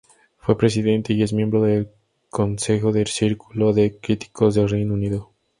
Fue 0.39 0.57
presidente, 0.57 1.13
y 1.13 1.21
es 1.21 1.31
miembro 1.31 1.61
de 1.61 1.87
concejo 2.31 2.91
del 2.91 3.05
Círculo 3.05 3.71
de 3.71 3.99
Críticos 3.99 4.55
de 4.55 4.65
Reino 4.65 4.95
Unido. 4.95 5.29